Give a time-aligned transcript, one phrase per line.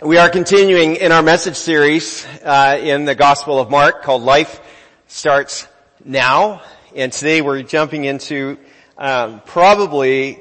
[0.00, 4.60] We are continuing in our message series uh, in the Gospel of Mark called Life
[5.08, 5.66] Starts
[6.04, 6.62] Now.
[6.94, 8.58] And today we're jumping into
[8.96, 10.40] um, probably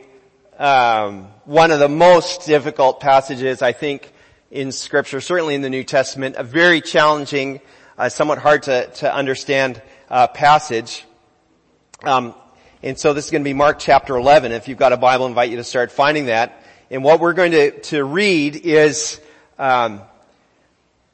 [0.59, 4.13] um, one of the most difficult passages I think
[4.51, 7.59] in Scripture, certainly in the New Testament, a very challenging,
[7.97, 9.81] uh, somewhat hard to, to understand
[10.11, 11.03] uh, passage.
[12.03, 12.35] Um,
[12.83, 14.51] and so this is going to be Mark chapter 11.
[14.51, 16.61] If you've got a Bible, I invite you to start finding that.
[16.91, 19.19] And what we're going to, to read is
[19.57, 20.01] um,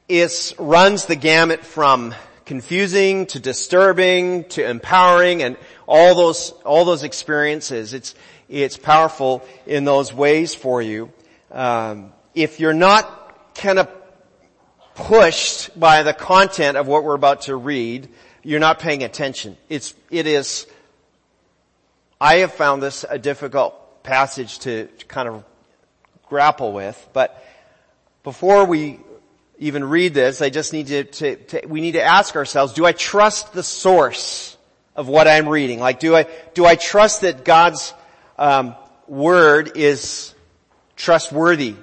[0.08, 7.02] it runs the gamut from confusing to disturbing to empowering and all those all those
[7.02, 7.94] experiences.
[7.94, 8.14] It's
[8.48, 11.10] it's powerful in those ways for you.
[11.50, 13.88] Um, if you're not kind of
[14.94, 18.08] pushed by the content of what we're about to read,
[18.42, 19.56] you're not paying attention.
[19.68, 20.66] It's it is.
[22.20, 25.44] I have found this a difficult passage to, to kind of
[26.28, 27.44] grapple with, but
[28.24, 28.98] before we
[29.58, 32.84] even read this, I just need to, to, to, we need to ask ourselves, do
[32.84, 34.56] I trust the source
[34.96, 35.78] of what I'm reading?
[35.78, 37.94] Like, do I, do I trust that God's,
[38.36, 38.74] um,
[39.06, 40.34] word is
[40.96, 41.76] trustworthy?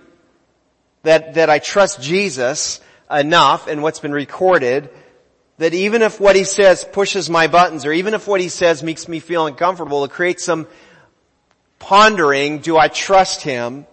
[1.04, 4.90] That, that I trust Jesus enough and what's been recorded
[5.58, 8.82] that even if what he says pushes my buttons or even if what he says
[8.82, 10.68] makes me feel uncomfortable, it creates some
[11.78, 13.86] pondering, do I trust him?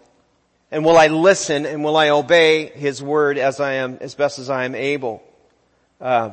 [0.71, 4.39] And will I listen and will I obey His word as I am, as best
[4.39, 5.23] as I am able?
[6.01, 6.31] Uh,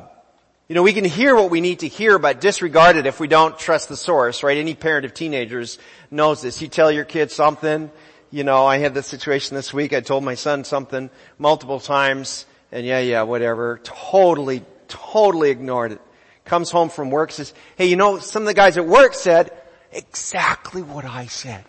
[0.68, 3.28] you know, we can hear what we need to hear, but disregard it if we
[3.28, 4.58] don't trust the source, right?
[4.58, 5.78] Any parent of teenagers
[6.10, 6.60] knows this.
[6.60, 7.90] You tell your kid something,
[8.30, 12.46] you know, I had this situation this week, I told my son something multiple times,
[12.72, 16.00] and yeah, yeah, whatever, totally, totally ignored it.
[16.44, 19.52] Comes home from work, says, hey, you know, some of the guys at work said
[19.92, 21.64] exactly what I said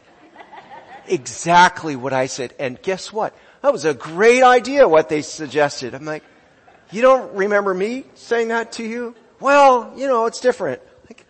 [1.09, 2.53] exactly what I said.
[2.59, 3.35] And guess what?
[3.61, 5.93] That was a great idea what they suggested.
[5.93, 6.23] I'm like,
[6.91, 9.15] you don't remember me saying that to you?
[9.39, 10.81] Well, you know, it's different.
[11.09, 11.25] Like,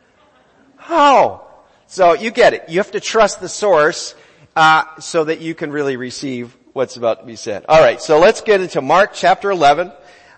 [0.78, 1.48] how?
[1.88, 2.70] So you get it.
[2.70, 4.14] You have to trust the source,
[4.58, 7.64] uh, so that you can really receive what's about to be said.
[7.70, 9.92] Alright, so let's get into Mark chapter 11,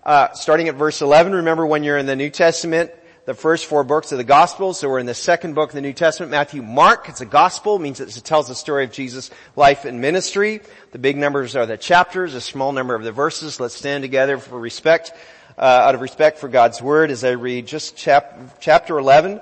[0.04, 1.34] uh, starting at verse 11.
[1.34, 2.92] Remember when you're in the New Testament,
[3.30, 4.80] the first four books of the Gospels.
[4.80, 7.10] So we're in the second book of the New Testament, Matthew, Mark.
[7.10, 10.62] It's a Gospel, means it tells the story of Jesus' life and ministry.
[10.94, 13.60] The big numbers are the chapters, a small number of the verses.
[13.60, 15.12] Let's stand together for respect,
[15.60, 19.42] uh, out of respect for God's Word as I read just chap- chapter 11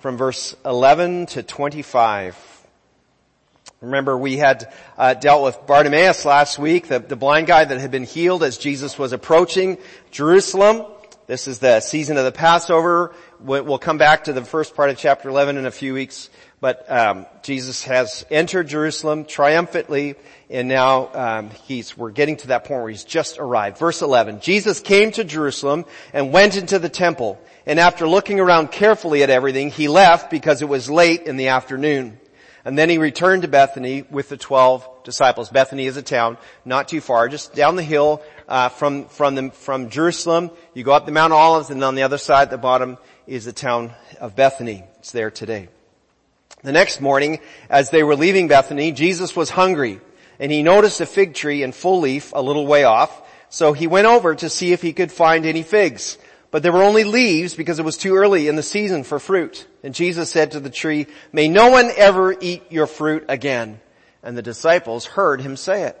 [0.00, 2.36] from verse 11 to 25.
[3.82, 7.92] Remember, we had uh, dealt with Bartimaeus last week, the, the blind guy that had
[7.92, 9.78] been healed as Jesus was approaching
[10.10, 10.86] Jerusalem.
[11.32, 13.14] This is the season of the Passover.
[13.40, 16.28] We'll come back to the first part of chapter 11 in a few weeks.
[16.60, 20.16] But um, Jesus has entered Jerusalem triumphantly,
[20.50, 23.78] and now um, he's we're getting to that point where he's just arrived.
[23.78, 28.70] Verse 11: Jesus came to Jerusalem and went into the temple, and after looking around
[28.70, 32.20] carefully at everything, he left because it was late in the afternoon.
[32.64, 35.50] And then he returned to Bethany with the twelve disciples.
[35.50, 39.50] Bethany is a town not too far, just down the hill uh, from from the,
[39.50, 40.50] from Jerusalem.
[40.72, 43.44] You go up the Mount Olives, and on the other side, at the bottom, is
[43.44, 44.84] the town of Bethany.
[45.00, 45.68] It's there today.
[46.62, 50.00] The next morning, as they were leaving Bethany, Jesus was hungry,
[50.38, 53.20] and he noticed a fig tree in full leaf a little way off.
[53.48, 56.16] So he went over to see if he could find any figs.
[56.52, 59.66] But there were only leaves because it was too early in the season for fruit.
[59.82, 63.80] And Jesus said to the tree, may no one ever eat your fruit again.
[64.22, 65.98] And the disciples heard him say it.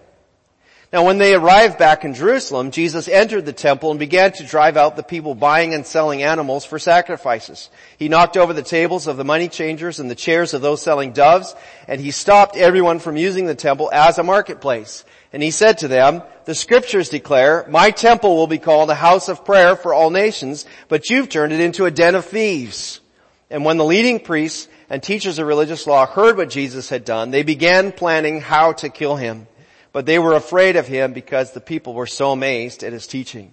[0.92, 4.76] Now when they arrived back in Jerusalem, Jesus entered the temple and began to drive
[4.76, 7.70] out the people buying and selling animals for sacrifices.
[7.98, 11.12] He knocked over the tables of the money changers and the chairs of those selling
[11.12, 11.56] doves,
[11.88, 15.06] and he stopped everyone from using the temple as a marketplace.
[15.32, 19.28] And he said to them, the scriptures declare, my temple will be called a house
[19.28, 23.00] of prayer for all nations, but you've turned it into a den of thieves.
[23.48, 27.30] And when the leading priests and teachers of religious law heard what Jesus had done,
[27.30, 29.46] they began planning how to kill him.
[29.92, 33.52] But they were afraid of him because the people were so amazed at his teaching.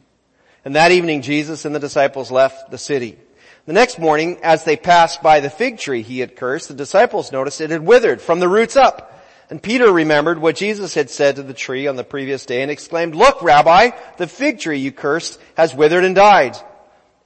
[0.66, 3.18] And that evening Jesus and the disciples left the city.
[3.66, 7.32] The next morning, as they passed by the fig tree he had cursed, the disciples
[7.32, 9.19] noticed it had withered from the roots up.
[9.50, 12.70] And Peter remembered what Jesus had said to the tree on the previous day and
[12.70, 16.56] exclaimed, look, Rabbi, the fig tree you cursed has withered and died.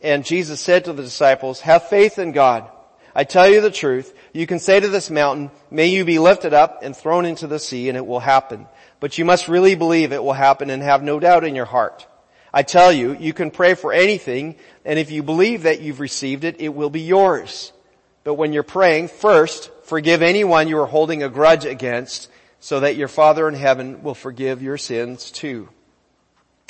[0.01, 2.69] And Jesus said to the disciples, have faith in God.
[3.13, 6.53] I tell you the truth, you can say to this mountain, may you be lifted
[6.53, 8.67] up and thrown into the sea and it will happen.
[9.01, 12.07] But you must really believe it will happen and have no doubt in your heart.
[12.53, 14.55] I tell you, you can pray for anything
[14.85, 17.73] and if you believe that you've received it, it will be yours.
[18.23, 22.95] But when you're praying, first, forgive anyone you are holding a grudge against so that
[22.95, 25.69] your Father in heaven will forgive your sins too.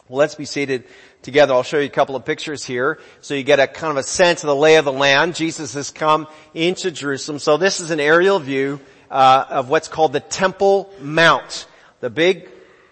[0.10, 0.86] Well, let's be seated
[1.22, 1.54] together.
[1.54, 4.04] I'll show you a couple of pictures here so you get a kind of a
[4.04, 5.36] sense of the lay of the land.
[5.36, 7.40] Jesus has come into Jerusalem.
[7.40, 11.68] So this is an aerial view uh, of what's called the Temple Mount.
[12.00, 12.50] The big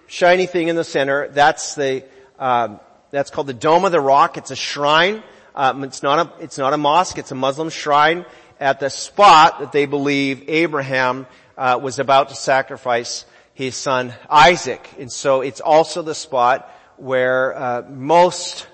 [0.08, 2.06] shiny thing in the center, that's the,
[2.40, 2.80] um,
[3.10, 4.38] that's called the Dome of the Rock.
[4.38, 5.24] It's a shrine.
[5.54, 7.18] Um, it's not a, it's not a mosque.
[7.18, 8.26] It's a Muslim shrine
[8.62, 11.26] at the spot that they believe Abraham
[11.58, 13.26] uh, was about to sacrifice
[13.56, 14.88] his son Isaac.
[15.00, 18.68] And so it's also the spot where uh, most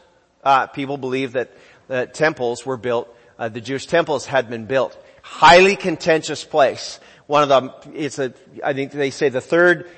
[0.44, 1.52] uh, people believe that
[1.88, 3.08] the temples were built,
[3.40, 4.96] uh, the Jewish temples had been built.
[5.22, 7.00] Highly contentious place.
[7.26, 9.90] One of them, it's a, I think they say the third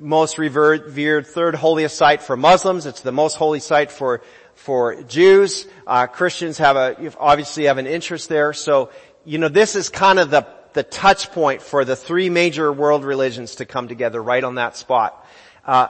[0.00, 2.86] most revered, third holiest site for Muslims.
[2.86, 4.22] It's the most holy site for
[4.54, 5.66] for Jews.
[5.86, 8.52] Uh, Christians have a obviously have an interest there.
[8.52, 8.90] So
[9.26, 13.04] you know this is kind of the the touch point for the three major world
[13.04, 15.26] religions to come together right on that spot.
[15.64, 15.88] Uh,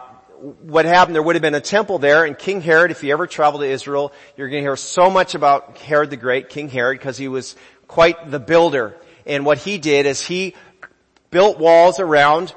[0.62, 3.26] what happened, there would have been a temple there, and King Herod, if you ever
[3.26, 6.98] travel to Israel, you're going to hear so much about Herod the Great, King Herod,
[6.98, 7.56] because he was
[7.88, 8.96] quite the builder.
[9.26, 10.54] And what he did is he
[11.30, 12.54] built walls around,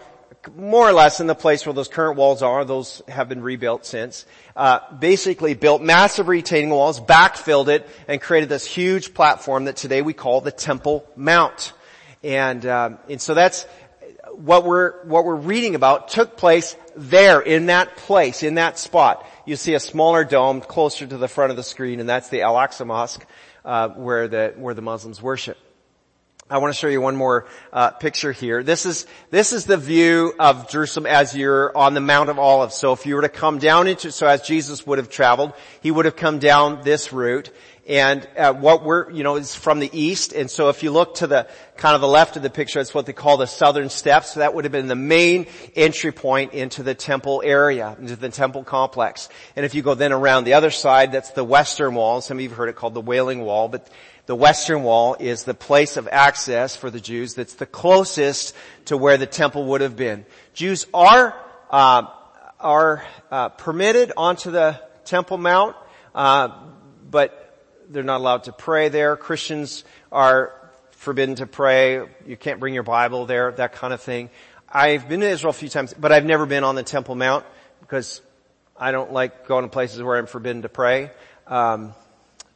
[0.55, 3.85] more or less in the place where those current walls are, those have been rebuilt
[3.85, 4.25] since,
[4.55, 10.01] uh, basically built massive retaining walls, backfilled it, and created this huge platform that today
[10.01, 11.73] we call the Temple Mount.
[12.23, 13.65] And, um, and so that's,
[14.33, 19.27] what we're, what we're reading about took place there, in that place, in that spot.
[19.45, 22.41] You see a smaller dome closer to the front of the screen, and that's the
[22.41, 23.25] Al-Aqsa Mosque,
[23.65, 25.57] uh, where the, where the Muslims worship.
[26.51, 28.63] I want to show you one more uh, picture here.
[28.63, 32.73] This is this is the view of Jerusalem as you're on the Mount of Olives.
[32.73, 35.91] So if you were to come down into so as Jesus would have traveled, he
[35.91, 37.51] would have come down this route,
[37.89, 40.31] and uh, what we're, you know, is from the east.
[40.31, 42.93] And so if you look to the kind of the left of the picture, it's
[42.93, 44.33] what they call the southern steps.
[44.33, 48.29] So that would have been the main entry point into the temple area, into the
[48.29, 49.27] temple complex.
[49.55, 52.21] And if you go then around the other side, that's the western wall.
[52.21, 53.89] Some of you have heard it called the Wailing Wall, but
[54.27, 58.55] the western wall is the place of access for the Jews that's the closest
[58.85, 60.27] to where the temple would have been.
[60.53, 61.35] Jews are,
[61.71, 62.03] uh,
[62.59, 65.75] are uh, permitted onto the Temple Mount,
[66.13, 66.49] uh,
[67.09, 67.47] but
[67.89, 69.17] they're not allowed to pray there.
[69.17, 70.53] Christians are
[70.91, 72.05] forbidden to pray.
[72.25, 74.29] You can't bring your Bible there, that kind of thing.
[74.71, 77.45] I've been to Israel a few times, but I've never been on the Temple Mount
[77.81, 78.21] because
[78.77, 81.11] I don't like going to places where I'm forbidden to pray.
[81.47, 81.93] Um,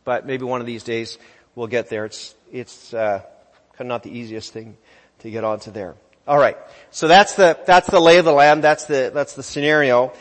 [0.03, 1.17] but maybe one of these days
[1.55, 2.05] we'll get there.
[2.05, 3.21] It's it's uh,
[3.73, 4.77] kind of not the easiest thing
[5.19, 5.95] to get onto there.
[6.27, 6.57] All right,
[6.91, 8.63] so that's the that's the lay of the land.
[8.63, 10.13] That's the that's the scenario.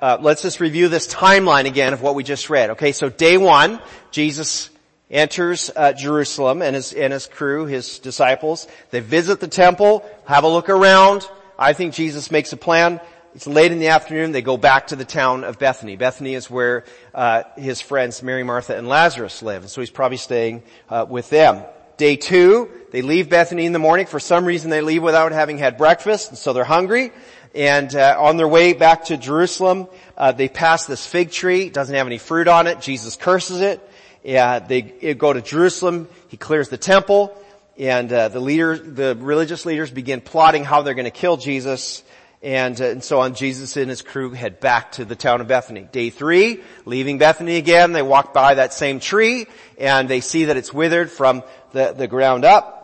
[0.00, 2.70] Uh, let's just review this timeline again of what we just read.
[2.70, 3.78] Okay, so day one,
[4.10, 4.70] Jesus
[5.10, 8.66] enters uh, Jerusalem and his and his crew, his disciples.
[8.92, 11.28] They visit the temple, have a look around.
[11.58, 12.98] I think Jesus makes a plan.
[13.34, 14.32] It's late in the afternoon.
[14.32, 15.96] They go back to the town of Bethany.
[15.96, 20.16] Bethany is where uh, his friends Mary, Martha, and Lazarus live, and so he's probably
[20.16, 21.62] staying uh, with them.
[21.98, 24.06] Day two, they leave Bethany in the morning.
[24.06, 27.12] For some reason, they leave without having had breakfast, and so they're hungry.
[27.54, 31.66] And uh, on their way back to Jerusalem, uh, they pass this fig tree.
[31.66, 32.80] It doesn't have any fruit on it.
[32.80, 33.80] Jesus curses it.
[34.22, 36.08] They go to Jerusalem.
[36.28, 37.36] He clears the temple,
[37.76, 42.04] and uh, the leader, the religious leaders, begin plotting how they're going to kill Jesus.
[42.42, 45.48] And, uh, and so on, Jesus and his crew head back to the town of
[45.48, 45.82] Bethany.
[45.82, 49.46] Day three, leaving Bethany again, they walk by that same tree,
[49.78, 52.79] and they see that it's withered from the, the ground up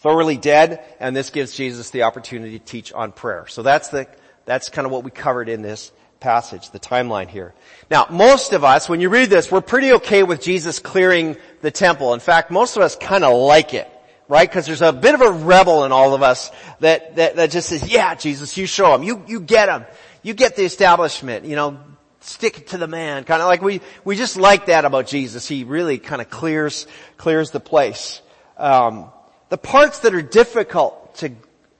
[0.00, 3.46] thoroughly dead, and this gives Jesus the opportunity to teach on prayer.
[3.48, 4.06] So that's the,
[4.44, 7.54] that's kind of what we covered in this passage, the timeline here.
[7.90, 11.70] Now, most of us, when you read this, we're pretty okay with Jesus clearing the
[11.70, 12.14] temple.
[12.14, 13.88] In fact, most of us kind of like it,
[14.28, 14.48] right?
[14.48, 17.68] Because there's a bit of a rebel in all of us that, that, that just
[17.68, 19.02] says, yeah, Jesus, you show him.
[19.02, 19.84] You, you get him.
[20.22, 21.78] You get the establishment, you know,
[22.20, 23.24] stick to the man.
[23.24, 25.48] Kind of like we, we just like that about Jesus.
[25.48, 28.20] He really kind of clears, clears the place.
[28.58, 29.10] Um,
[29.50, 31.32] the parts that are difficult to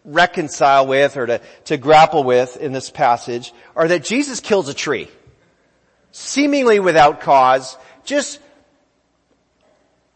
[0.04, 4.74] reconcile with or to, to grapple with in this passage are that Jesus kills a
[4.74, 5.08] tree.
[6.12, 8.40] Seemingly without cause, just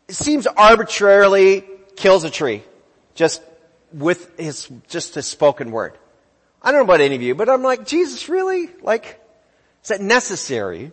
[0.09, 1.65] seems arbitrarily
[1.97, 2.63] kills a tree.
[3.15, 3.41] Just
[3.93, 5.97] with his, just his spoken word.
[6.61, 8.69] I don't know about any of you, but I'm like, Jesus really?
[8.83, 9.21] Like,
[9.83, 10.93] is that necessary?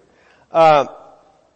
[0.51, 0.87] Uh,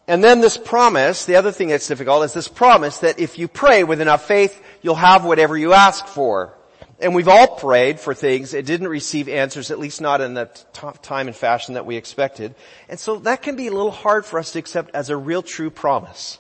[0.08, 3.48] and then this promise, the other thing that's difficult is this promise that if you
[3.48, 6.54] pray with enough faith, you'll have whatever you ask for.
[7.00, 8.54] And we've all prayed for things.
[8.54, 11.98] It didn't receive answers, at least not in the t- time and fashion that we
[11.98, 12.56] expected.
[12.88, 15.42] And so that can be a little hard for us to accept as a real
[15.42, 16.40] true promise.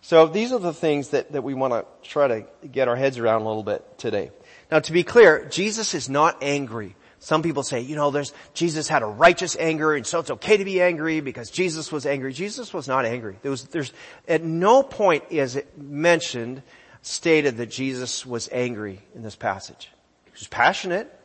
[0.00, 3.18] So these are the things that, that we want to try to get our heads
[3.18, 4.30] around a little bit today.
[4.70, 6.94] Now to be clear, Jesus is not angry.
[7.24, 10.58] Some people say, you know, there's, Jesus had a righteous anger and so it's okay
[10.58, 12.34] to be angry because Jesus was angry.
[12.34, 13.38] Jesus was not angry.
[13.40, 13.94] There was, there's,
[14.28, 16.62] at no point is it mentioned,
[17.00, 19.88] stated that Jesus was angry in this passage.
[20.26, 21.18] He was passionate.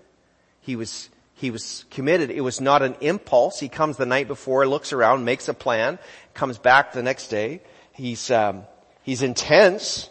[0.61, 2.31] He was, he was committed.
[2.31, 3.59] It was not an impulse.
[3.59, 5.99] He comes the night before, looks around, makes a plan,
[6.33, 7.59] comes back the next day.
[7.91, 8.63] He's, um,
[9.03, 10.09] he's intense,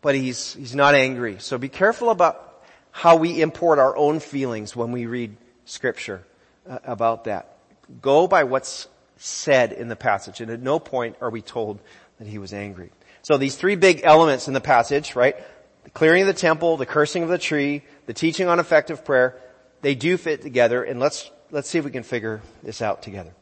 [0.00, 1.36] but he's, he's not angry.
[1.38, 2.51] So be careful about
[2.92, 6.22] how we import our own feelings when we read scripture
[6.68, 7.56] uh, about that.
[8.00, 11.80] Go by what's said in the passage and at no point are we told
[12.18, 12.90] that he was angry.
[13.22, 15.36] So these three big elements in the passage, right?
[15.84, 19.36] The clearing of the temple, the cursing of the tree, the teaching on effective prayer,
[19.80, 23.32] they do fit together and let's, let's see if we can figure this out together.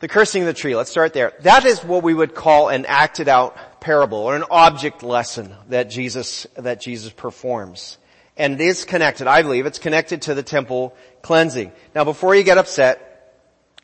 [0.00, 1.32] The cursing of the tree, let's start there.
[1.40, 5.90] That is what we would call an acted out parable or an object lesson that
[5.90, 7.98] Jesus, that Jesus performs.
[8.36, 11.72] And it is connected, I believe, it's connected to the temple cleansing.
[11.94, 13.34] Now before you get upset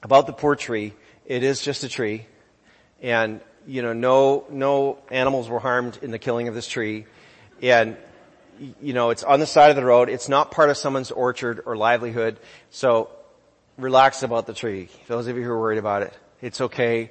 [0.02, 0.94] about the poor tree,
[1.26, 2.26] it is just a tree.
[3.02, 7.06] And, you know, no, no animals were harmed in the killing of this tree.
[7.60, 7.96] And,
[8.80, 10.08] you know, it's on the side of the road.
[10.08, 12.40] It's not part of someone's orchard or livelihood.
[12.70, 13.10] So
[13.76, 14.88] relax about the tree.
[15.06, 17.10] Those of you who are worried about it, it's okay.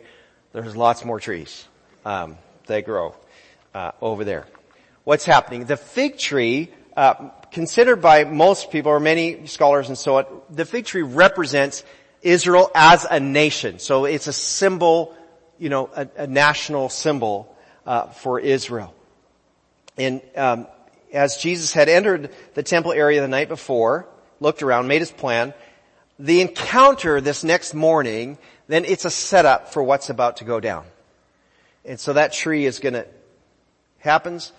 [0.54, 1.68] There's lots more trees.
[2.04, 3.16] Um, they grow,
[3.76, 4.48] uh, over there.
[5.04, 5.66] What's happening?
[5.66, 10.66] The fig tree uh, considered by most people or many scholars and so on, the
[10.66, 11.84] fig tree represents
[12.24, 13.78] Israel as a nation.
[13.78, 15.16] So it's a symbol,
[15.60, 18.96] you know, a, a national symbol uh, for Israel.
[19.96, 20.66] And um,
[21.14, 24.08] as Jesus had entered the temple area the night before,
[24.40, 25.54] looked around, made his plan,
[26.18, 30.84] the encounter this next morning, then it's a setup for what's about to go down.
[31.86, 33.06] And so that tree is gonna,
[34.00, 34.52] happens,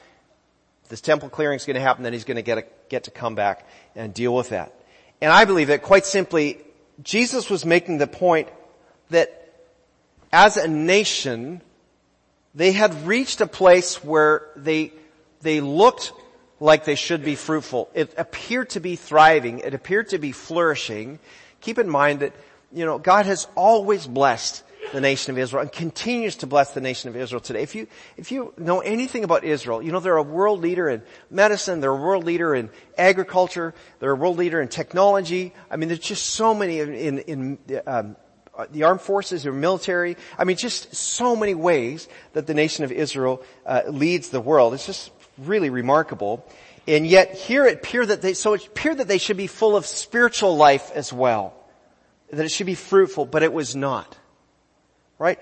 [0.88, 3.10] this temple clearing is going to happen, then he's going to get, a, get to
[3.10, 4.72] come back and deal with that.
[5.20, 6.58] And I believe that quite simply,
[7.02, 8.48] Jesus was making the point
[9.10, 9.52] that
[10.32, 11.62] as a nation,
[12.54, 14.92] they had reached a place where they,
[15.42, 16.12] they looked
[16.60, 17.88] like they should be fruitful.
[17.94, 19.60] It appeared to be thriving.
[19.60, 21.18] It appeared to be flourishing.
[21.60, 22.32] Keep in mind that,
[22.72, 26.80] you know, God has always blessed the nation of Israel and continues to bless the
[26.80, 27.62] nation of Israel today.
[27.62, 31.02] If you, if you know anything about Israel, you know they're a world leader in
[31.30, 35.52] medicine, they're a world leader in agriculture, they're a world leader in technology.
[35.70, 38.16] I mean, there's just so many in, in, um,
[38.70, 40.16] the armed forces or military.
[40.36, 44.74] I mean, just so many ways that the nation of Israel uh, leads the world.
[44.74, 46.44] It's just really remarkable.
[46.88, 49.76] And yet here it appeared that they, so it appeared that they should be full
[49.76, 51.54] of spiritual life as well.
[52.32, 54.16] That it should be fruitful, but it was not
[55.18, 55.38] right?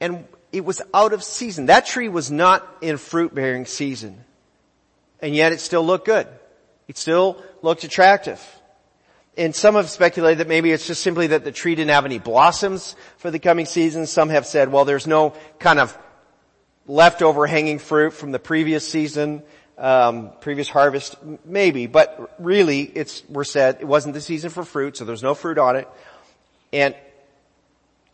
[0.00, 1.66] And it was out of season.
[1.66, 4.24] That tree was not in fruit bearing season.
[5.20, 6.28] And yet it still looked good.
[6.88, 8.42] It still looked attractive.
[9.36, 12.18] And some have speculated that maybe it's just simply that the tree didn't have any
[12.18, 14.06] blossoms for the coming season.
[14.06, 15.96] Some have said, well, there's no kind of
[16.86, 19.42] leftover hanging fruit from the previous season,
[19.76, 21.16] um, previous harvest.
[21.44, 25.34] Maybe, but really, it's we're said it wasn't the season for fruit, so there's no
[25.34, 25.88] fruit on it.
[26.72, 26.94] And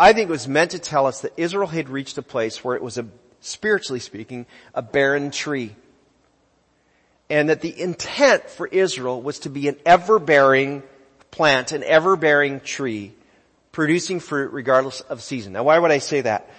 [0.02, 2.74] I think it was meant to tell us that Israel had reached a place where
[2.74, 3.06] it was a,
[3.40, 5.76] spiritually speaking, a barren tree.
[7.30, 10.82] And that the intent for Israel was to be an ever-bearing
[11.30, 13.12] plant, an ever-bearing tree,
[13.70, 15.52] producing fruit regardless of season.
[15.52, 16.50] Now why would I say that?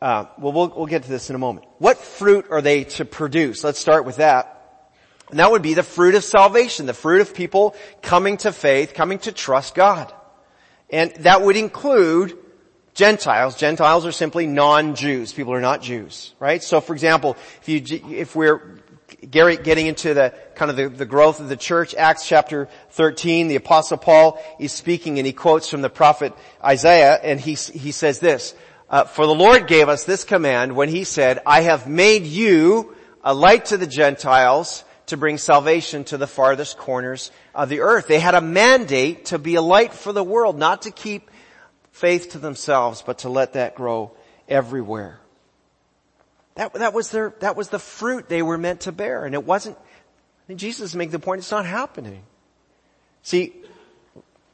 [0.00, 1.66] Uh, well, well, we'll get to this in a moment.
[1.78, 3.64] What fruit are they to produce?
[3.64, 4.86] Let's start with that.
[5.28, 8.94] And that would be the fruit of salvation, the fruit of people coming to faith,
[8.94, 10.14] coming to trust God.
[10.88, 12.38] And that would include
[12.94, 13.56] Gentiles.
[13.56, 15.32] Gentiles are simply non-Jews.
[15.32, 16.62] People are not Jews, right?
[16.62, 18.78] So for example, if you, if we're
[19.30, 23.56] getting into the kind of the, the, growth of the church, Acts chapter 13, the
[23.56, 28.18] apostle Paul is speaking and he quotes from the prophet Isaiah and he, he says
[28.18, 28.54] this,
[28.90, 32.94] uh, for the Lord gave us this command when he said, I have made you
[33.24, 38.06] a light to the Gentiles to bring salvation to the farthest corners of the earth.
[38.06, 41.30] They had a mandate to be a light for the world, not to keep
[41.92, 44.10] faith to themselves, but to let that grow
[44.48, 45.20] everywhere.
[46.56, 49.24] That, that was their, that was the fruit they were meant to bear.
[49.24, 49.78] And it wasn't,
[50.54, 52.22] Jesus made the point it's not happening.
[53.22, 53.54] See,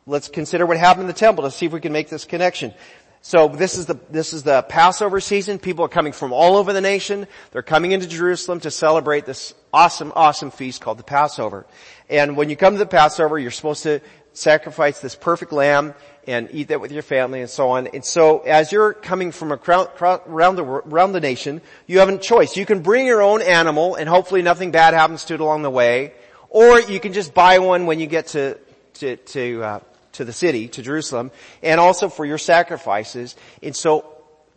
[0.06, 2.74] let's consider what happened in the temple to see if we can make this connection.
[3.20, 5.58] So this is the, this is the Passover season.
[5.58, 7.26] People are coming from all over the nation.
[7.50, 11.66] They're coming into Jerusalem to celebrate this awesome, awesome feast called the Passover.
[12.08, 14.00] And when you come to the Passover, you're supposed to
[14.32, 15.94] sacrifice this perfect lamb
[16.28, 17.86] and eat that with your family and so on.
[17.86, 22.54] And so as you're coming from around the, around the nation, you have a choice.
[22.54, 25.70] You can bring your own animal and hopefully nothing bad happens to it along the
[25.70, 26.12] way,
[26.50, 28.58] or you can just buy one when you get to,
[28.94, 29.80] to, to, uh,
[30.12, 31.30] to the city, to Jerusalem,
[31.62, 33.34] and also for your sacrifices.
[33.62, 34.04] And so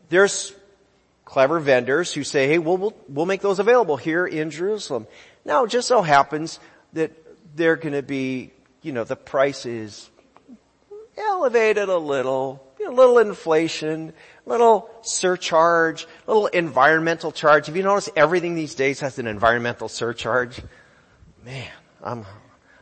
[0.10, 0.54] there's
[1.24, 5.08] clever vendors who say, hey, we'll, we'll, we'll make those available here in Jerusalem.
[5.46, 6.60] Now, it just so happens
[6.92, 7.14] that
[7.56, 8.52] they're going to be,
[8.82, 10.10] you know, the price is
[11.18, 14.14] elevated a little, a little inflation,
[14.46, 17.68] a little surcharge, a little environmental charge.
[17.68, 20.62] Have you noticed everything these days has an environmental surcharge?
[21.44, 21.72] Man,
[22.04, 22.26] I'm,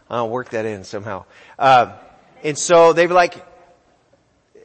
[0.10, 1.26] I'll work that in somehow.
[1.58, 1.94] Uh,
[2.44, 3.46] and so they were like,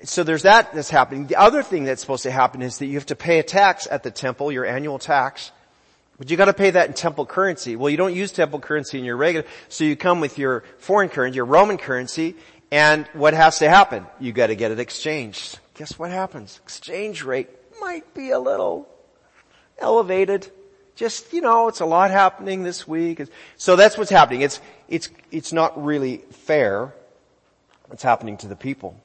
[0.05, 1.27] so there's that that's happening.
[1.27, 3.89] The other thing that's supposed to happen is that you have to pay a tax
[3.91, 5.51] at the temple, your annual tax.
[6.19, 7.75] But you gotta pay that in temple currency.
[7.75, 11.09] Well, you don't use temple currency in your regular, so you come with your foreign
[11.09, 12.37] currency, your Roman currency,
[12.75, 14.05] and what has to happen?
[14.19, 15.61] You gotta get it exchanged.
[15.75, 16.59] Guess what happens?
[16.65, 17.49] Exchange rate
[17.81, 18.89] might be a little
[19.79, 20.51] elevated.
[20.97, 23.23] Just, you know, it's a lot happening this week.
[23.57, 24.41] So that's what's happening.
[24.41, 26.93] It's, it's, it's not really fair
[27.87, 29.01] what's happening to the people.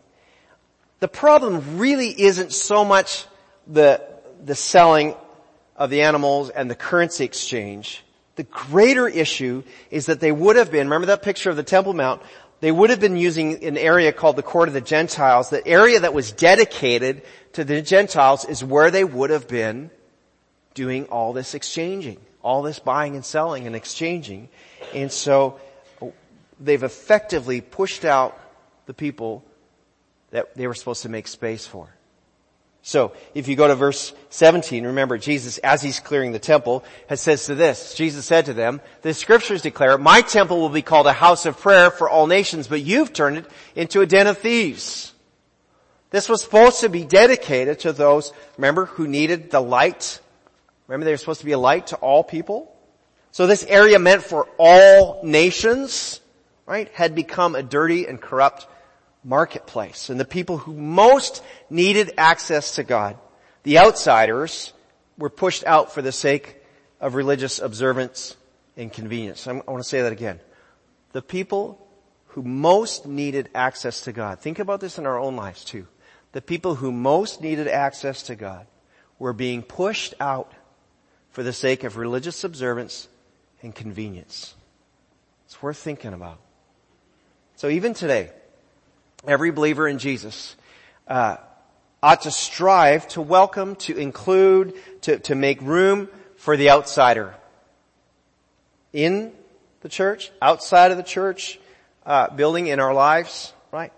[0.99, 3.27] The problem really isn't so much
[3.67, 4.01] the,
[4.43, 5.13] the selling
[5.75, 8.03] of the animals and the currency exchange.
[8.35, 9.61] The greater issue
[9.91, 12.23] is that they would have been, remember that picture of the Temple Mount?
[12.61, 15.49] They would have been using an area called the Court of the Gentiles.
[15.49, 17.21] The area that was dedicated
[17.53, 19.91] to the Gentiles is where they would have been
[20.73, 24.49] doing all this exchanging, all this buying and selling and exchanging.
[24.93, 25.59] And so
[26.59, 28.37] they've effectively pushed out
[28.85, 29.45] the people
[30.31, 31.87] that they were supposed to make space for.
[32.81, 37.19] So, if you go to verse 17, remember Jesus, as he's clearing the temple, has
[37.19, 41.05] says to this, Jesus said to them, the scriptures declare, my temple will be called
[41.05, 43.45] a house of prayer for all nations, but you've turned it
[43.75, 45.13] into a den of thieves.
[46.09, 50.19] This was supposed to be dedicated to those, remember, who needed the light.
[50.87, 52.75] Remember they were supposed to be a light to all people?
[53.31, 56.21] So this area meant for all nations,
[56.65, 58.67] right, had become a dirty and corrupt
[59.23, 63.17] marketplace and the people who most needed access to God,
[63.63, 64.73] the outsiders,
[65.17, 66.57] were pushed out for the sake
[66.99, 68.35] of religious observance
[68.77, 69.47] and convenience.
[69.47, 70.39] I want to say that again.
[71.11, 71.85] The people
[72.27, 75.87] who most needed access to God, think about this in our own lives too.
[76.31, 78.67] The people who most needed access to God
[79.17, 80.53] were being pushed out
[81.31, 83.07] for the sake of religious observance
[83.61, 84.53] and convenience.
[85.45, 86.39] It's worth thinking about.
[87.55, 88.31] So even today,
[89.27, 90.55] every believer in Jesus
[91.07, 91.37] uh,
[92.01, 97.35] ought to strive to welcome, to include, to, to make room for the outsider
[98.93, 99.33] in
[99.81, 101.59] the church, outside of the church,
[102.05, 103.91] uh, building in our lives, right?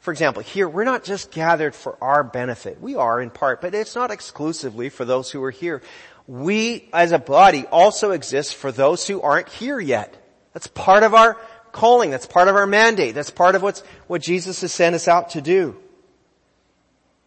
[0.00, 2.80] For example, here we're not just gathered for our benefit.
[2.80, 5.82] We are in part, but it's not exclusively for those who are here.
[6.26, 10.22] We, as a body, also exist for those who aren't here yet.
[10.52, 11.36] That's part of our
[11.76, 12.10] calling.
[12.10, 13.14] That's part of our mandate.
[13.14, 15.76] That's part of what's, what Jesus has sent us out to do.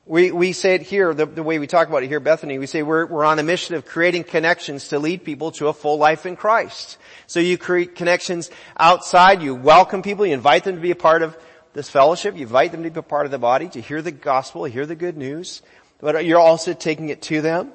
[0.06, 2.66] We, we say it here, the, the way we talk about it here, Bethany, we
[2.66, 6.00] say we're, we're on a mission of creating connections to lead people to a full
[6.00, 6.98] life in Christ.
[7.28, 11.22] So you create connections outside, you welcome people, you invite them to be a part
[11.22, 11.38] of
[11.74, 14.12] this fellowship, you invite them to be a part of the body, to hear the
[14.12, 15.62] gospel, hear the good news,
[16.00, 17.72] but you're also taking it to them.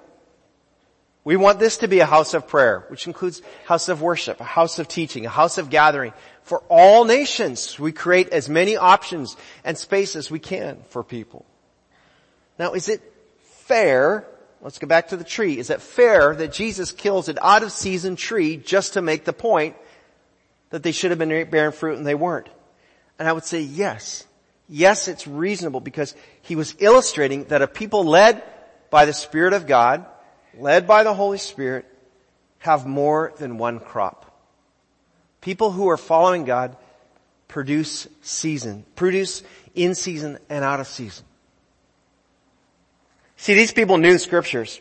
[1.24, 4.44] We want this to be a house of prayer, which includes house of worship, a
[4.44, 7.78] house of teaching, a house of gathering for all nations.
[7.78, 9.34] We create as many options
[9.64, 11.46] and space as we can for people.
[12.58, 13.00] Now is it
[13.40, 14.26] fair,
[14.60, 17.72] let's go back to the tree, is it fair that Jesus kills an out of
[17.72, 19.76] season tree just to make the point
[20.68, 22.50] that they should have been bearing fruit and they weren't?
[23.18, 24.26] And I would say yes.
[24.68, 28.42] Yes, it's reasonable because he was illustrating that a people led
[28.90, 30.04] by the Spirit of God
[30.58, 31.86] led by the Holy Spirit,
[32.58, 34.30] have more than one crop.
[35.40, 36.76] People who are following God
[37.48, 39.42] produce season, produce
[39.74, 41.24] in season and out of season.
[43.36, 44.80] See, these people knew scriptures.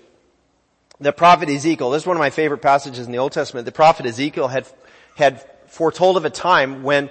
[0.99, 3.65] The prophet Ezekiel, this is one of my favorite passages in the Old Testament.
[3.65, 4.65] The prophet Ezekiel had,
[5.17, 7.09] had foretold of a time when,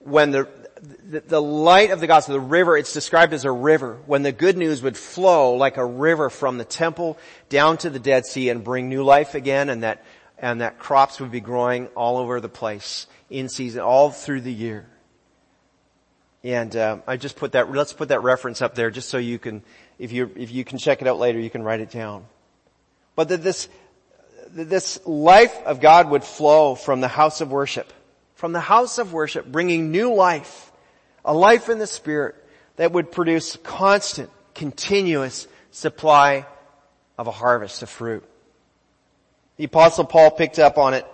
[0.00, 0.48] when the,
[0.82, 4.32] the, the light of the gospel, the river, it's described as a river, when the
[4.32, 8.48] good news would flow like a river from the temple down to the Dead Sea
[8.48, 10.04] and bring new life again and that,
[10.38, 14.52] and that crops would be growing all over the place in season, all through the
[14.52, 14.86] year.
[16.42, 17.70] And um, I just put that.
[17.70, 19.62] Let's put that reference up there, just so you can,
[19.98, 22.24] if you if you can check it out later, you can write it down.
[23.14, 23.68] But that this
[24.48, 27.92] this life of God would flow from the house of worship,
[28.36, 30.69] from the house of worship, bringing new life
[31.24, 32.36] a life in the Spirit
[32.76, 36.46] that would produce constant, continuous supply
[37.18, 38.24] of a harvest of fruit.
[39.56, 41.06] The apostle Paul picked up on it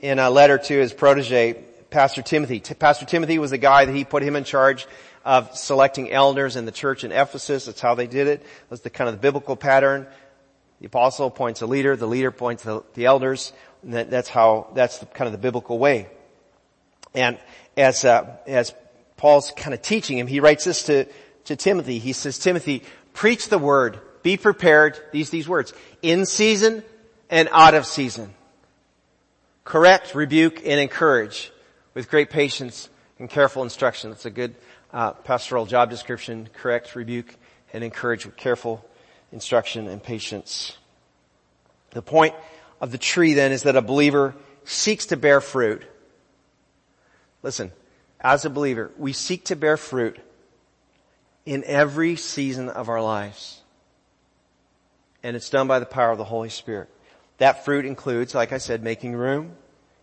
[0.00, 2.60] in a letter to his protege, Pastor Timothy.
[2.60, 4.86] T- Pastor Timothy was the guy that he put him in charge
[5.24, 7.66] of selecting elders in the church in Ephesus.
[7.66, 8.42] That's how they did it.
[8.70, 10.06] That's the kind of the biblical pattern.
[10.80, 13.52] The apostle appoints a leader, the leader appoints the, the elders,
[13.84, 16.08] that, that's how, that's the, kind of the biblical way.
[17.14, 17.38] And
[17.76, 18.72] as, uh, as
[19.20, 21.04] Paul's kind of teaching him, he writes this to,
[21.44, 21.98] to Timothy.
[21.98, 26.82] He says, Timothy, preach the word, be prepared, these, these words, in season
[27.28, 28.32] and out of season.
[29.62, 31.52] Correct, rebuke, and encourage
[31.92, 34.08] with great patience and careful instruction.
[34.08, 34.54] That's a good
[34.90, 36.48] uh, pastoral job description.
[36.54, 37.36] Correct, rebuke,
[37.74, 38.82] and encourage with careful
[39.32, 40.78] instruction and patience.
[41.90, 42.34] The point
[42.80, 45.82] of the tree then is that a believer seeks to bear fruit.
[47.42, 47.70] Listen,
[48.20, 50.18] as a believer, we seek to bear fruit
[51.46, 53.60] in every season of our lives.
[55.22, 56.88] And it's done by the power of the Holy Spirit.
[57.38, 59.52] That fruit includes, like I said, making room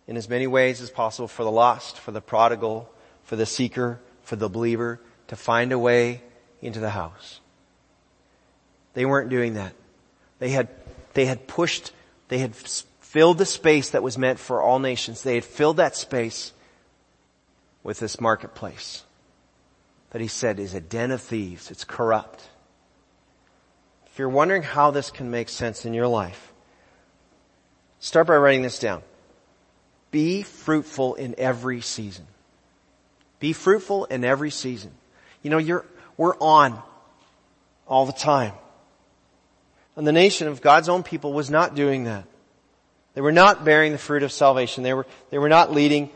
[0.06, 2.90] in as many ways as possible for the lost, for the prodigal,
[3.22, 6.22] for the seeker, for the believer to find a way
[6.60, 7.40] into the house.
[8.94, 9.74] They weren't doing that.
[10.40, 10.68] They had,
[11.14, 11.92] they had pushed,
[12.28, 15.22] they had filled the space that was meant for all nations.
[15.22, 16.52] They had filled that space
[17.88, 19.02] with this marketplace
[20.10, 21.70] that he said is a den of thieves.
[21.70, 22.46] It's corrupt.
[24.08, 26.52] If you're wondering how this can make sense in your life,
[27.98, 29.00] start by writing this down.
[30.10, 32.26] Be fruitful in every season.
[33.40, 34.90] Be fruitful in every season.
[35.42, 35.86] You know, you're,
[36.18, 36.82] we're on
[37.86, 38.52] all the time.
[39.96, 42.26] And the nation of God's own people was not doing that.
[43.14, 44.82] They were not bearing the fruit of salvation.
[44.82, 46.10] They were, they were not leading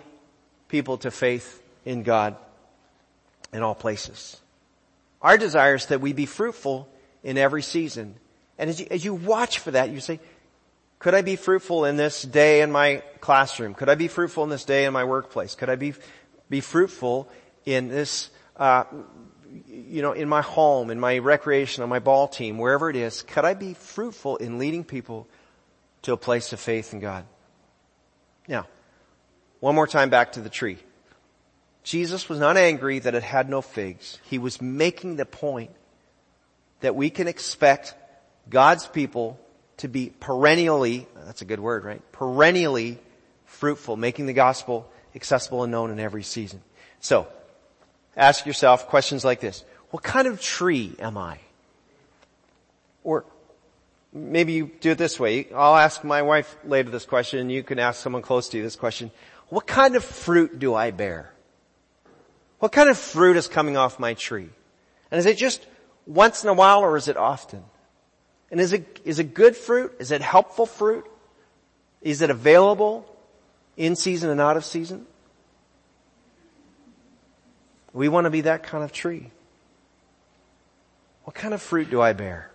[0.69, 2.37] people to faith in God
[3.53, 4.41] in all places.
[5.21, 6.89] Our desire is that we be fruitful
[7.23, 8.17] in every season.
[8.59, 10.21] And as you, as you watch for that, you say,
[10.99, 13.75] could I be fruitful in this day in my classroom?
[13.75, 15.55] Could I be fruitful in this day in my workplace?
[15.55, 15.95] Could I be,
[16.49, 17.29] be fruitful
[17.65, 18.85] in this, uh,
[19.69, 23.23] you know, in my home, in my recreation, on my ball team, wherever it is,
[23.23, 25.27] could I be fruitful in leading people
[26.03, 27.25] to a place of faith in God?
[28.49, 28.67] Now,
[29.61, 30.79] one more time back to the tree.
[31.83, 34.19] Jesus was not angry that it had no figs.
[34.25, 35.71] He was making the point
[36.81, 37.95] that we can expect
[38.49, 39.39] God's people
[39.79, 42.01] to be perennially, that's a good word, right?
[42.13, 42.99] Perennially
[43.47, 46.63] fruitful, making the gospel accessible and known in every season.
[47.01, 47.27] So,
[48.17, 49.65] Ask yourself questions like this.
[49.91, 51.39] What kind of tree am I?
[53.05, 53.25] Or
[54.13, 55.49] maybe you do it this way.
[55.55, 58.63] I'll ask my wife later this question and you can ask someone close to you
[58.63, 59.11] this question.
[59.49, 61.33] What kind of fruit do I bear?
[62.63, 64.49] What kind of fruit is coming off my tree?
[65.11, 65.67] And is it just
[66.07, 67.65] once in a while or is it often?
[68.53, 69.93] And is it, is it good fruit?
[69.99, 71.05] Is it helpful fruit?
[72.03, 73.05] Is it available
[73.77, 75.07] in season and out of season?
[77.93, 79.33] We want to be that kind of tree.
[81.25, 82.49] What kind of fruit do I bear?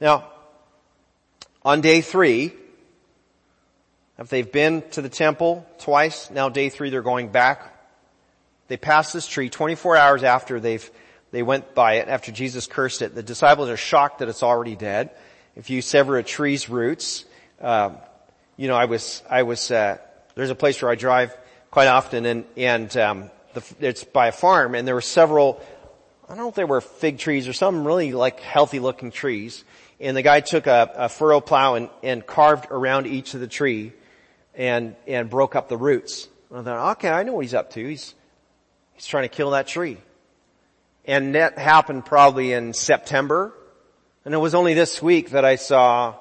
[0.00, 0.30] Now,
[1.62, 2.54] on day three,
[4.18, 7.68] if they've been to the temple twice, now day three they're going back.
[8.72, 10.90] They pass this tree 24 hours after they've,
[11.30, 13.14] they went by it, after Jesus cursed it.
[13.14, 15.10] The disciples are shocked that it's already dead.
[15.54, 17.26] If you sever a tree's roots,
[17.60, 17.90] uh,
[18.56, 19.98] you know, I was, I was, uh,
[20.36, 21.36] there's a place where I drive
[21.70, 25.60] quite often and, and, um, the, it's by a farm and there were several,
[26.24, 29.64] I don't know if they were fig trees or some really like healthy looking trees.
[30.00, 33.48] And the guy took a, a furrow plow and, and carved around each of the
[33.48, 33.92] tree
[34.54, 36.26] and, and broke up the roots.
[36.48, 37.86] And I thought, okay, I know what he's up to.
[37.86, 38.14] He's,
[38.94, 39.98] he's trying to kill that tree.
[41.04, 43.52] And that happened probably in September.
[44.24, 46.14] And it was only this week that I saw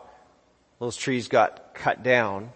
[0.79, 2.51] those trees got cut down.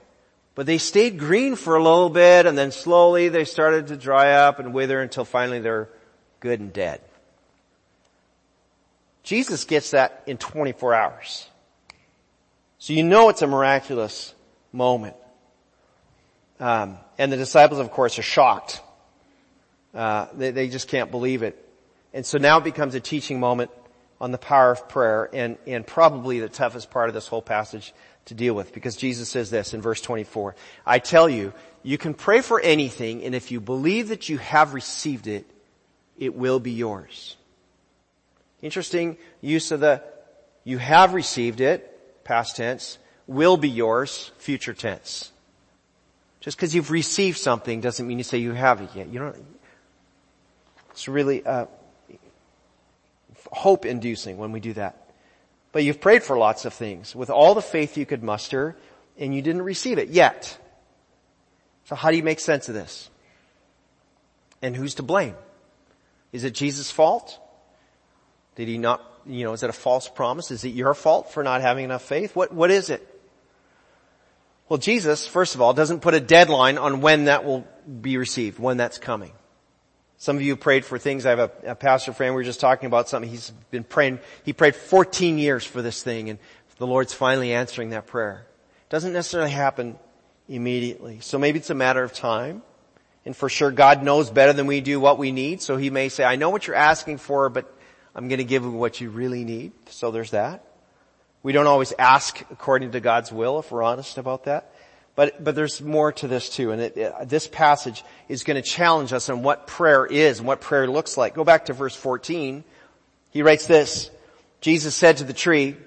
[0.56, 4.34] But they stayed green for a little bit and then slowly they started to dry
[4.34, 5.90] up and wither until finally they're
[6.40, 7.02] good and dead.
[9.22, 11.50] Jesus gets that in 24 hours.
[12.78, 14.34] So you know it's a miraculous
[14.72, 15.16] moment.
[16.60, 18.82] Um, and the disciples, of course, are shocked.
[19.96, 21.58] Uh, they, they just can't believe it.
[22.14, 23.72] And so now it becomes a teaching moment
[24.20, 27.94] on the power of prayer and, and probably the toughest part of this whole passage
[28.26, 30.56] to deal with because Jesus says this in verse 24.
[30.86, 31.54] I tell you,
[31.84, 35.46] you can pray for anything and if you believe that you have received it,
[36.18, 37.36] it will be yours.
[38.62, 40.02] Interesting use of the
[40.64, 45.32] you have received it, past tense, will be yours, future tense.
[46.40, 49.10] Just because you've received something doesn't mean you say you have it yet.
[49.10, 49.46] You don't,
[50.96, 51.66] it's really, uh,
[53.52, 55.10] hope inducing when we do that.
[55.74, 58.78] But you've prayed for lots of things with all the faith you could muster
[59.18, 60.58] and you didn't receive it yet.
[61.84, 63.10] So how do you make sense of this?
[64.62, 65.36] And who's to blame?
[66.32, 67.40] Is it Jesus' fault?
[68.56, 70.50] Did he not, you know, is it a false promise?
[70.50, 72.38] Is it your fault for not having enough faith?
[72.38, 73.06] What, what is it?
[74.70, 77.68] Well, Jesus, first of all, doesn't put a deadline on when that will
[78.00, 79.34] be received, when that's coming.
[80.26, 81.28] Some of you prayed for things.
[81.28, 82.34] I have a, a, pastor friend.
[82.34, 83.30] We were just talking about something.
[83.30, 84.18] He's been praying.
[84.44, 86.40] He prayed 14 years for this thing and
[86.80, 88.48] the Lord's finally answering that prayer.
[88.90, 90.00] Doesn't necessarily happen
[90.50, 91.20] immediately.
[91.22, 92.64] So maybe it's a matter of time.
[93.24, 95.62] And for sure God knows better than we do what we need.
[95.62, 97.72] So he may say, I know what you're asking for, but
[98.16, 99.74] I'm going to give you what you really need.
[99.92, 100.66] So there's that.
[101.44, 104.74] We don't always ask according to God's will if we're honest about that.
[105.16, 106.72] But, but there's more to this too.
[106.72, 110.48] And it, it, this passage is going to challenge us on what prayer is and
[110.48, 111.34] what prayer looks like.
[111.34, 112.64] Go back to verse 14.
[113.32, 114.12] He writes this.
[114.60, 115.78] Jesus said to the tree,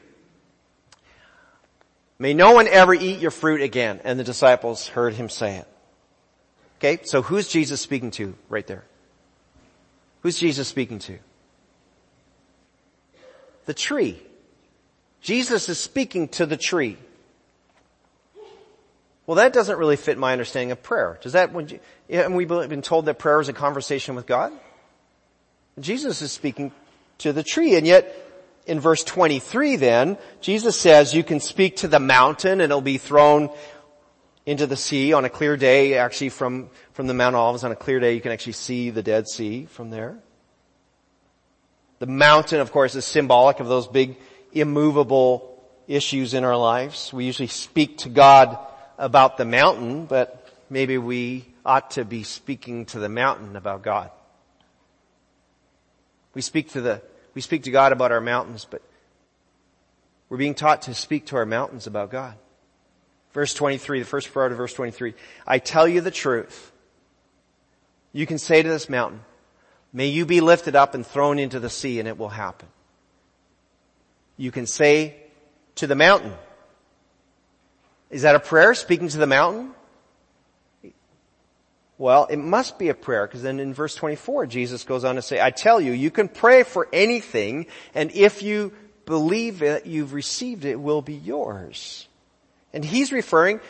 [2.18, 4.00] may no one ever eat your fruit again.
[4.02, 5.68] And the disciples heard him say it.
[6.78, 8.84] Okay, so who's Jesus speaking to right there?
[10.22, 11.18] Who's Jesus speaking to?
[13.66, 14.22] The tree.
[15.20, 16.96] Jesus is speaking to the tree.
[19.28, 21.18] Well, that doesn't really fit my understanding of prayer.
[21.20, 21.68] Does that, when,
[22.08, 24.54] and we've been told that prayer is a conversation with God?
[25.78, 26.72] Jesus is speaking
[27.18, 28.10] to the tree, and yet
[28.66, 32.96] in verse 23 then, Jesus says you can speak to the mountain and it'll be
[32.96, 33.50] thrown
[34.46, 37.76] into the sea on a clear day, actually from, from the Mount Olives on a
[37.76, 40.16] clear day you can actually see the Dead Sea from there.
[41.98, 44.16] The mountain, of course, is symbolic of those big
[44.54, 47.12] immovable issues in our lives.
[47.12, 48.58] We usually speak to God
[48.98, 54.11] about the mountain, but maybe we ought to be speaking to the mountain about God.
[56.34, 57.02] We speak to the,
[57.34, 58.82] we speak to God about our mountains, but
[60.28, 62.34] we're being taught to speak to our mountains about God.
[63.32, 65.14] Verse 23, the first part of verse 23.
[65.46, 66.72] I tell you the truth.
[68.12, 69.20] You can say to this mountain,
[69.92, 72.68] may you be lifted up and thrown into the sea and it will happen.
[74.37, 75.16] You can say
[75.76, 76.32] to the mountain,
[78.10, 79.74] is that a prayer, speaking to the mountain?
[81.98, 85.22] Well, it must be a prayer because then in verse 24 Jesus goes on to
[85.22, 88.72] say, I tell you, you can pray for anything and if you
[89.04, 92.06] believe it, you've received it, it will be yours.
[92.72, 93.60] And he's referring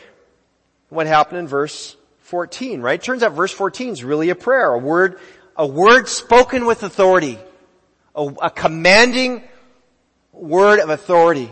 [0.89, 3.01] what happened in verse 14, right?
[3.01, 5.19] Turns out verse 14 is really a prayer, a word,
[5.55, 7.39] a word spoken with authority,
[8.15, 9.43] a, a commanding
[10.31, 11.51] word of authority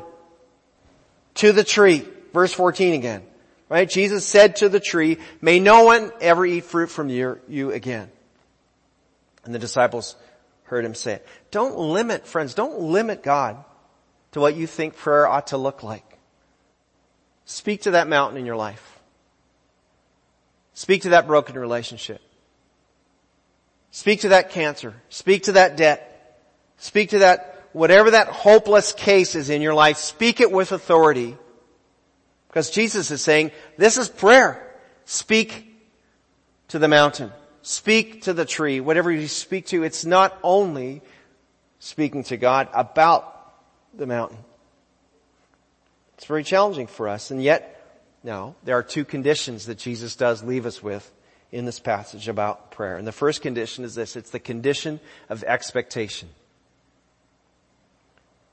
[1.35, 2.07] to the tree.
[2.37, 3.23] Verse 14 again.
[3.67, 3.89] Right?
[3.89, 8.11] Jesus said to the tree, may no one ever eat fruit from you, you again.
[9.43, 10.15] And the disciples
[10.65, 11.27] heard him say it.
[11.49, 13.65] Don't limit, friends, don't limit God
[14.33, 16.19] to what you think prayer ought to look like.
[17.45, 18.99] Speak to that mountain in your life.
[20.75, 22.21] Speak to that broken relationship.
[23.89, 24.93] Speak to that cancer.
[25.09, 26.37] Speak to that debt.
[26.77, 31.35] Speak to that, whatever that hopeless case is in your life, speak it with authority
[32.57, 34.67] because Jesus is saying, this is prayer.
[35.05, 35.77] Speak
[36.69, 37.31] to the mountain.
[37.61, 38.79] Speak to the tree.
[38.79, 41.03] Whatever you speak to, it's not only
[41.77, 43.53] speaking to God about
[43.95, 44.39] the mountain.
[46.15, 47.29] It's very challenging for us.
[47.29, 51.13] And yet, now, there are two conditions that Jesus does leave us with
[51.51, 52.97] in this passage about prayer.
[52.97, 54.15] And the first condition is this.
[54.15, 56.29] It's the condition of expectation.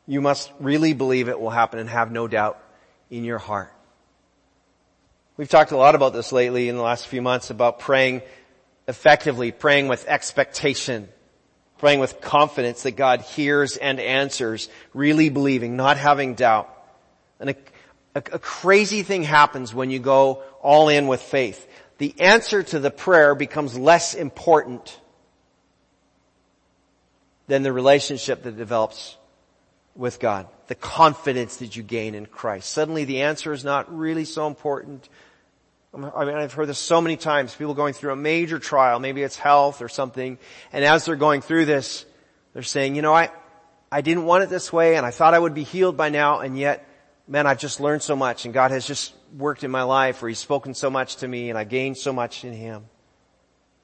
[0.07, 2.63] You must really believe it will happen and have no doubt
[3.09, 3.71] in your heart.
[5.37, 8.23] We've talked a lot about this lately in the last few months about praying
[8.87, 11.09] effectively, praying with expectation,
[11.79, 16.71] praying with confidence that God hears and answers, really believing, not having doubt.
[17.41, 17.57] And a,
[18.15, 21.69] a, a crazy thing happens when you go all in with faith.
[21.99, 25.01] The answer to the prayer becomes less important
[27.49, 29.17] than the relationship that develops
[29.97, 30.47] with God.
[30.67, 32.71] The confidence that you gain in Christ.
[32.71, 35.09] Suddenly the answer is not really so important.
[35.95, 39.23] I mean, I've heard this so many times, people going through a major trial, maybe
[39.23, 40.39] it's health or something,
[40.73, 42.05] and as they're going through this,
[42.53, 43.31] they're saying, you know, I,
[43.93, 46.41] I didn't want it this way and I thought I would be healed by now
[46.41, 46.85] and yet,
[47.29, 50.29] man, I've just learned so much and God has just worked in my life or
[50.29, 52.85] He's spoken so much to me and I've gained so much in Him.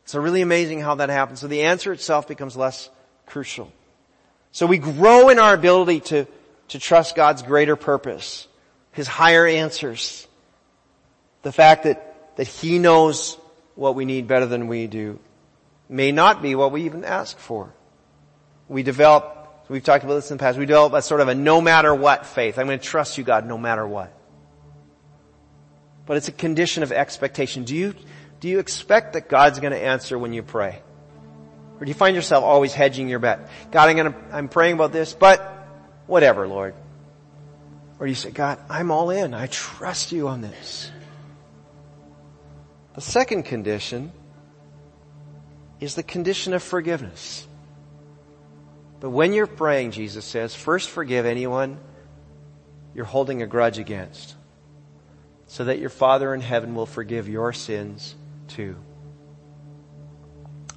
[0.03, 1.41] It's really amazing how that happens.
[1.41, 2.91] So the answer itself becomes less
[3.27, 3.73] crucial.
[4.51, 6.27] So we grow in our ability to,
[6.69, 8.49] to trust God's greater purpose,
[8.91, 10.27] His higher answers.
[11.43, 13.39] The fact that, that He knows
[13.75, 15.19] what we need better than we do
[15.89, 17.73] may not be what we even ask for.
[18.69, 21.35] We develop, we've talked about this in the past, we develop a sort of a
[21.35, 22.59] no matter what faith.
[22.59, 24.13] I'm going to trust you God no matter what.
[26.07, 27.65] But it's a condition of expectation.
[27.65, 27.95] Do you,
[28.41, 30.83] Do you expect that God's going to answer when you pray?
[31.79, 33.49] Or do you find yourself always hedging your bet?
[33.71, 35.41] God, I'm to, I'm praying about this, but
[36.07, 36.75] whatever, Lord.
[37.99, 39.35] Or do you say, God, I'm all in.
[39.35, 40.91] I trust you on this.
[42.95, 44.13] The second condition
[45.79, 47.47] is the condition of forgiveness.
[49.01, 51.79] But when you're praying, Jesus says, first forgive anyone
[52.95, 54.35] you're holding a grudge against
[55.47, 58.15] so that your Father in heaven will forgive your sins
[58.49, 58.77] too.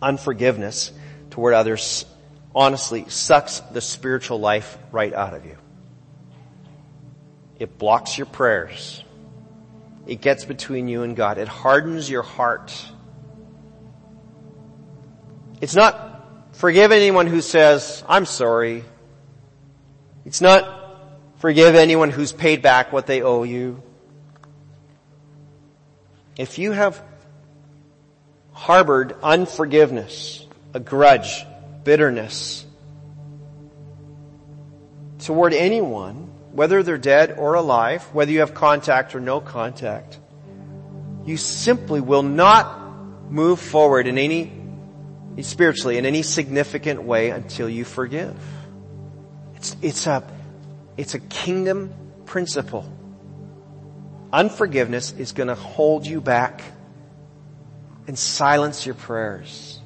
[0.01, 0.91] Unforgiveness
[1.29, 2.05] toward others
[2.55, 5.57] honestly sucks the spiritual life right out of you.
[7.59, 9.03] It blocks your prayers.
[10.05, 11.37] It gets between you and God.
[11.37, 12.73] It hardens your heart.
[15.61, 18.83] It's not forgive anyone who says, I'm sorry.
[20.25, 20.81] It's not
[21.37, 23.81] forgive anyone who's paid back what they owe you.
[26.37, 27.01] If you have
[28.53, 31.45] harbored unforgiveness, a grudge,
[31.83, 32.65] bitterness
[35.19, 36.22] toward anyone,
[36.53, 40.19] whether they're dead or alive, whether you have contact or no contact,
[41.25, 42.79] you simply will not
[43.29, 44.51] move forward in any,
[45.41, 48.37] spiritually, in any significant way until you forgive.
[49.55, 50.23] It's, it's a,
[50.95, 51.91] it's a kingdom
[52.25, 52.87] principle.
[54.31, 56.61] Unforgiveness is going to hold you back
[58.05, 59.79] and silence your prayers.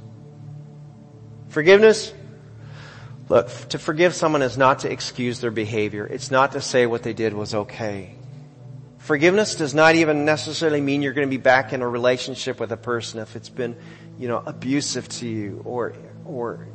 [1.47, 2.13] Forgiveness
[3.29, 6.05] Look, to forgive someone is not to excuse their behavior.
[6.05, 8.15] It's not to say what they did was okay.
[8.99, 12.71] Forgiveness does not even necessarily mean you're going to be back in a relationship with
[12.71, 13.75] a person if it's been,
[14.17, 15.93] you know, abusive to you or,
[16.25, 16.67] or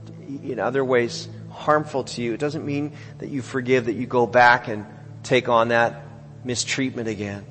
[0.42, 2.34] in other ways harmful to you.
[2.34, 4.86] It doesn't mean that you forgive that you go back and
[5.22, 6.04] take on that
[6.44, 7.44] mistreatment again.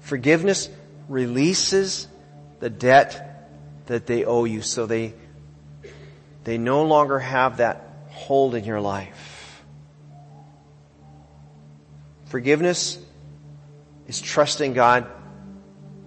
[0.00, 0.68] Forgiveness
[1.08, 2.08] releases
[2.60, 3.48] the debt
[3.86, 5.14] that they owe you so they
[6.44, 9.62] they no longer have that hold in your life.
[12.26, 12.98] Forgiveness
[14.06, 15.06] is trusting God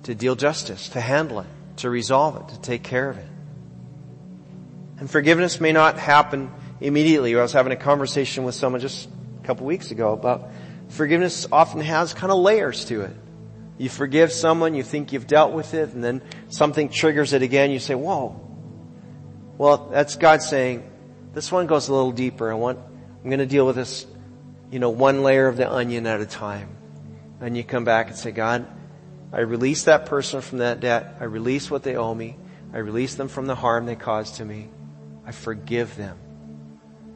[0.04, 3.28] to deal justice, to handle it, to resolve it, to take care of it.
[5.00, 7.36] And forgiveness may not happen immediately.
[7.36, 9.10] I was having a conversation with someone just
[9.42, 10.52] a couple weeks ago about
[10.90, 13.16] forgiveness often has kind of layers to it.
[13.78, 17.72] You forgive someone, you think you've dealt with it, and then something triggers it again.
[17.72, 18.40] You say, whoa,
[19.58, 20.90] well, that's God saying,
[21.34, 22.52] this one goes a little deeper.
[22.52, 22.80] I want,
[23.24, 24.06] I'm going to deal with this,
[24.72, 26.70] you know, one layer of the onion at a time.
[27.42, 28.66] And you come back and say, God,
[29.32, 31.18] I release that person from that debt.
[31.20, 32.38] I release what they owe me.
[32.74, 34.70] I release them from the harm they caused to me.
[35.26, 36.18] I forgive them.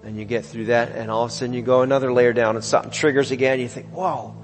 [0.03, 2.55] And you get through that and all of a sudden you go another layer down
[2.55, 3.59] and something triggers again.
[3.59, 4.35] You think, whoa,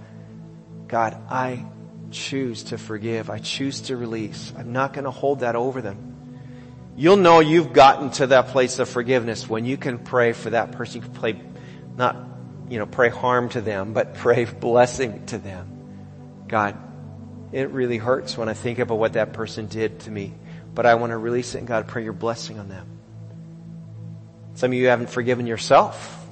[0.88, 1.66] God, I
[2.12, 3.30] choose to forgive.
[3.30, 4.54] I choose to release.
[4.58, 6.15] I'm not going to hold that over them.
[6.98, 10.72] You'll know you've gotten to that place of forgiveness when you can pray for that
[10.72, 11.02] person.
[11.02, 11.42] You can pray,
[11.98, 12.16] not,
[12.70, 15.72] you know, pray harm to them, but pray blessing to them.
[16.48, 16.78] God,
[17.52, 20.34] it really hurts when I think about what that person did to me,
[20.74, 22.88] but I want to release it and God, pray your blessing on them.
[24.56, 26.26] Some of you haven't forgiven yourself.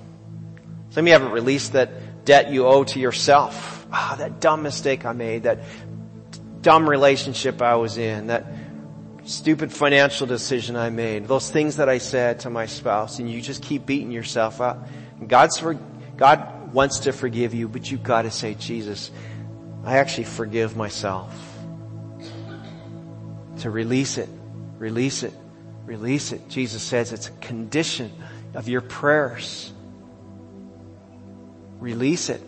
[0.91, 3.85] Some of you haven't released that debt you owe to yourself.
[3.91, 5.59] Ah, that dumb mistake I made, that
[6.61, 8.45] dumb relationship I was in, that
[9.25, 13.41] stupid financial decision I made, those things that I said to my spouse, and you
[13.41, 14.87] just keep beating yourself up.
[15.25, 15.75] God's for,
[16.17, 19.11] God wants to forgive you, but you've got to say, Jesus,
[19.83, 21.33] I actually forgive myself.
[23.59, 24.29] To release it,
[24.77, 25.33] release it,
[25.85, 26.49] release it.
[26.49, 28.11] Jesus says it's a condition
[28.53, 29.71] of your prayers.
[31.79, 32.41] Release it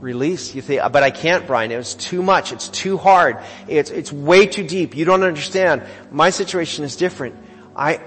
[0.00, 0.54] release.
[0.54, 1.70] You think, but I can't, Brian.
[1.70, 2.52] It was too much.
[2.52, 3.38] It's too hard.
[3.68, 4.96] It's, it's way too deep.
[4.96, 5.82] You don't understand.
[6.10, 7.36] My situation is different.
[7.76, 8.00] I,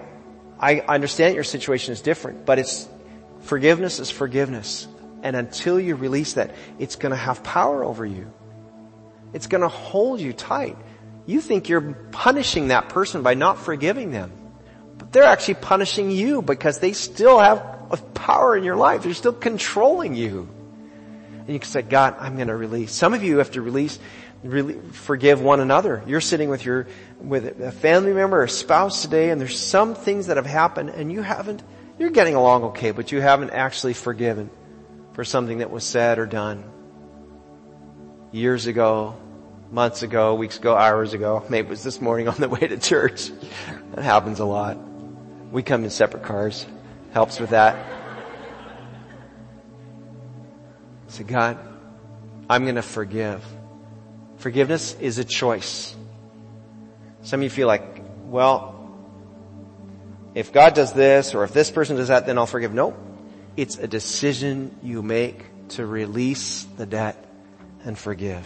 [0.60, 2.88] I understand your situation is different, but it's,
[3.42, 4.88] forgiveness is forgiveness.
[5.24, 8.32] And until you release that, it's gonna have power over you.
[9.34, 10.78] It's gonna hold you tight.
[11.26, 14.32] You think you're punishing that person by not forgiving them.
[14.98, 19.04] But they're actually punishing you because they still have power in your life.
[19.04, 20.50] They're still controlling you.
[21.48, 22.92] And you can say, God, I'm going to release.
[22.92, 23.98] Some of you have to release,
[24.44, 26.04] really forgive one another.
[26.06, 26.88] You're sitting with your,
[27.22, 30.90] with a family member or a spouse today and there's some things that have happened
[30.90, 31.64] and you haven't,
[31.98, 34.50] you're getting along okay, but you haven't actually forgiven
[35.14, 36.66] for something that was said or done
[38.34, 39.16] years ago,
[39.72, 41.46] months ago, weeks ago, hours ago.
[41.50, 43.32] Maybe it was this morning on the way to church.
[43.96, 44.78] That happens a lot.
[45.50, 46.66] We come in separate cars.
[47.14, 47.97] Helps with that.
[51.08, 51.58] Say, God,
[52.50, 53.44] I'm going to forgive.
[54.38, 55.96] Forgiveness is a choice.
[57.24, 58.76] Some of you feel like, well,
[60.36, 62.74] if God does this or if this person does that, then I'll forgive.
[62.74, 62.96] No.
[63.56, 67.24] It's a decision you make to release the debt
[67.84, 68.46] and forgive.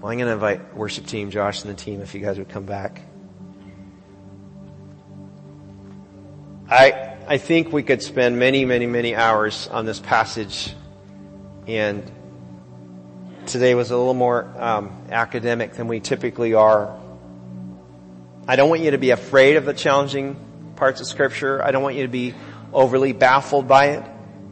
[0.00, 2.50] Well, I'm going to invite worship team, Josh and the team, if you guys would
[2.50, 3.00] come back.
[6.68, 10.72] I, I think we could spend many, many, many hours on this passage
[11.66, 12.08] and
[13.46, 16.96] today was a little more um, academic than we typically are.
[18.46, 20.36] I don't want you to be afraid of the challenging
[20.76, 21.64] parts of scripture.
[21.64, 22.32] I don't want you to be
[22.72, 24.04] overly baffled by it.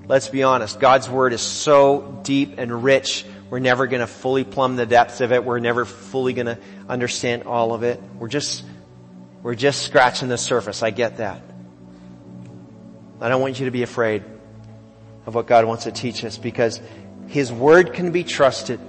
[0.08, 0.80] Let's be honest.
[0.80, 3.24] God's word is so deep and rich.
[3.50, 5.44] We're never going to fully plumb the depths of it.
[5.44, 6.58] We're never fully going to
[6.88, 8.02] understand all of it.
[8.18, 8.64] We're just,
[9.44, 10.82] we're just scratching the surface.
[10.82, 11.53] I get that.
[13.20, 14.22] I don't want you to be afraid
[15.26, 16.80] of what God wants to teach us because
[17.28, 18.80] His Word can be trusted.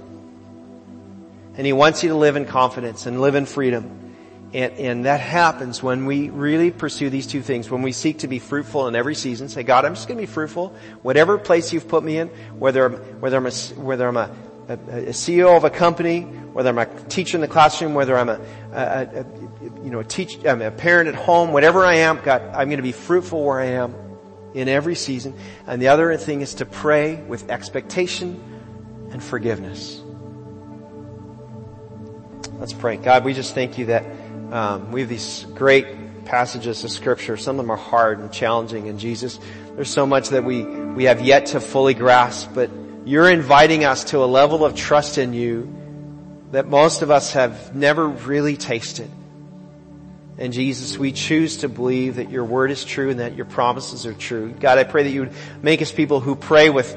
[1.56, 4.14] And He wants you to live in confidence and live in freedom.
[4.52, 7.68] And, and, that happens when we really pursue these two things.
[7.68, 10.22] When we seek to be fruitful in every season, say, God, I'm just going to
[10.22, 10.74] be fruitful.
[11.02, 14.30] Whatever place you've put me in, whether, whether I'm, a, whether I'm a,
[14.68, 18.28] a, a CEO of a company, whether I'm a teacher in the classroom, whether I'm
[18.28, 18.40] a,
[18.72, 19.26] a
[19.82, 22.78] you know, a, teach, I'm a parent at home, whatever I am, God, I'm going
[22.78, 24.05] to be fruitful where I am
[24.56, 25.34] in every season.
[25.66, 28.42] And the other thing is to pray with expectation
[29.12, 30.02] and forgiveness.
[32.58, 32.96] Let's pray.
[32.96, 34.04] God, we just thank you that
[34.50, 37.36] um, we have these great passages of scripture.
[37.36, 39.38] Some of them are hard and challenging in Jesus.
[39.74, 42.70] There's so much that we, we have yet to fully grasp, but
[43.04, 45.70] you're inviting us to a level of trust in you
[46.52, 49.10] that most of us have never really tasted.
[50.38, 54.04] And Jesus, we choose to believe that your word is true and that your promises
[54.04, 54.52] are true.
[54.52, 55.32] God, I pray that you would
[55.62, 56.94] make us people who pray with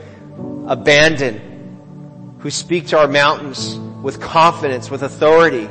[0.67, 5.69] abandon, who speak to our mountains with confidence, with authority,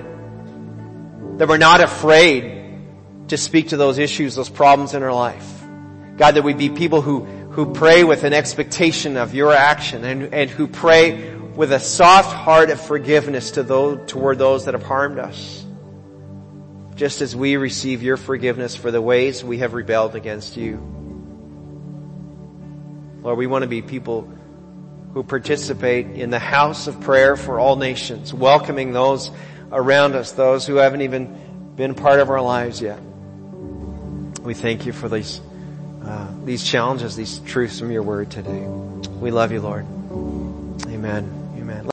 [1.36, 2.78] that we're not afraid
[3.28, 5.62] to speak to those issues, those problems in our life.
[6.16, 10.34] God, that we be people who, who pray with an expectation of your action and,
[10.34, 14.82] and who pray with a soft heart of forgiveness to those, toward those that have
[14.82, 15.64] harmed us.
[16.98, 20.78] Just as we receive your forgiveness for the ways we have rebelled against you.
[23.22, 24.28] Lord, we want to be people
[25.14, 29.30] who participate in the house of prayer for all nations, welcoming those
[29.70, 32.98] around us, those who haven't even been part of our lives yet.
[34.42, 35.40] We thank you for these,
[36.04, 38.66] uh, these challenges, these truths from your word today.
[39.20, 39.86] We love you, Lord.
[40.88, 41.47] Amen.